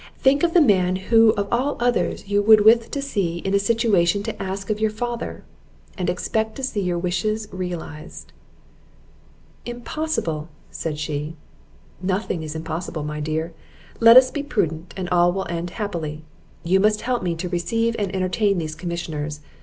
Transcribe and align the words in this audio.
Think 0.17 0.41
of 0.41 0.55
the 0.55 0.61
man 0.61 0.95
who 0.95 1.29
of 1.33 1.47
all 1.51 1.77
others 1.79 2.27
you 2.27 2.41
would 2.41 2.61
with 2.61 2.89
to 2.89 3.03
see 3.03 3.37
in 3.37 3.53
a 3.53 3.59
situation 3.59 4.23
to 4.23 4.41
ask 4.41 4.67
you 4.69 4.73
of 4.73 4.79
your 4.81 4.89
father, 4.89 5.43
and 5.95 6.09
expect 6.09 6.55
to 6.55 6.63
see 6.63 6.81
your 6.81 6.97
wishes 6.97 7.47
realized." 7.51 8.33
"Impossible!" 9.63 10.49
said 10.71 10.97
she. 10.97 11.35
"Nothing 12.01 12.41
is 12.41 12.55
impossible, 12.55 13.03
my 13.03 13.19
dear; 13.19 13.53
let 13.99 14.17
us 14.17 14.31
be 14.31 14.41
prudent, 14.41 14.91
and 14.97 15.07
all 15.09 15.31
will 15.31 15.45
end 15.51 15.69
happily. 15.77 16.23
You 16.63 16.79
must 16.79 17.01
help 17.01 17.21
me 17.21 17.35
to 17.35 17.47
receive 17.49 17.95
and 17.99 18.11
entertain 18.15 18.57
these 18.57 18.73
commissioners. 18.73 19.41